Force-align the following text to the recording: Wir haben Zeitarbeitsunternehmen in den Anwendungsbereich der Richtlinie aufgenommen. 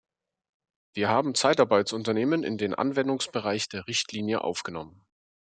Wir 0.95 1.09
haben 1.09 1.35
Zeitarbeitsunternehmen 1.35 2.43
in 2.43 2.57
den 2.57 2.73
Anwendungsbereich 2.73 3.69
der 3.69 3.85
Richtlinie 3.85 4.43
aufgenommen. 4.43 5.05